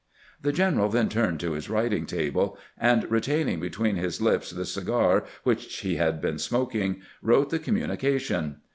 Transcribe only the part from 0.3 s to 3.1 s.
The general then turned to his writing table, and